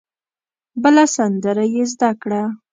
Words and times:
بله 0.81 1.03
سندره 1.15 1.65
یې 1.73 1.83
زده 1.93 2.11
کړه. 2.21 2.41